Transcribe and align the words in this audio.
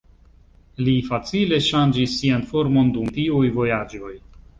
Li 0.85 0.93
facile 1.09 1.59
ŝanĝis 1.65 2.15
sian 2.21 2.45
formon 2.53 2.89
dum 2.97 3.13
tiuj 3.19 3.43
vojaĝoj. 3.59 4.11